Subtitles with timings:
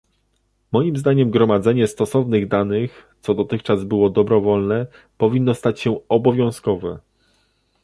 [0.71, 6.99] Moim zdaniem gromadzenie stosownych danych, co dotychczas było dobrowolne, powinno stać się obowiązkowe